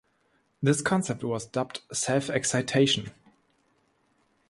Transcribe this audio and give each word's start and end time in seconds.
This 0.63 0.81
concept 0.81 1.23
was 1.23 1.45
dubbed 1.45 1.81
self-excitation. 1.93 3.11